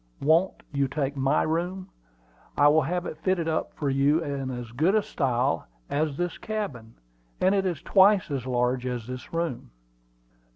Won't 0.19 0.63
you 0.73 0.87
take 0.87 1.15
my 1.15 1.43
room? 1.43 1.87
I 2.57 2.67
will 2.69 2.81
have 2.81 3.05
it 3.05 3.19
fitted 3.19 3.47
up 3.47 3.71
for 3.75 3.87
you 3.91 4.23
in 4.23 4.49
as 4.49 4.71
good 4.71 4.99
style 5.03 5.67
as 5.91 6.17
this 6.17 6.39
cabin; 6.39 6.95
and 7.39 7.53
it 7.53 7.67
is 7.67 7.83
twice 7.83 8.31
as 8.31 8.47
large 8.47 8.87
as 8.87 9.05
this 9.05 9.31
room." 9.31 9.69